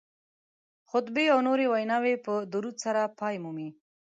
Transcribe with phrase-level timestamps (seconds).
[0.89, 3.69] خطبې او نورې ویناوې په درود سره پای مومي